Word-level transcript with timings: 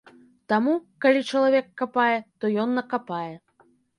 Таму, 0.53 0.71
калі 1.05 1.21
чалавек 1.31 1.69
капае, 1.83 2.17
то 2.39 2.43
ён 2.65 2.69
накапае. 2.81 3.31